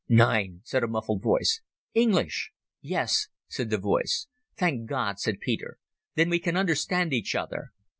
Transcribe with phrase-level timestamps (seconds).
[0.09, 1.61] "Nein," said a muffled voice.
[1.93, 2.49] "English?"
[2.81, 4.25] "Yes," said the voice.
[4.57, 5.77] "Thank God," said Peter.
[6.15, 7.71] "Then we can understand each other.